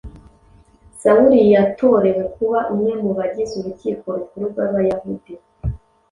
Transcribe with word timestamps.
Sawuli 1.01 1.39
yatorewe 1.53 2.23
kuba 2.35 2.59
umwe 2.73 2.91
mu 3.01 3.11
bagize 3.17 3.53
urukiko 3.57 4.05
rukuru 4.17 4.43
rw’Abayahudi 4.51 5.33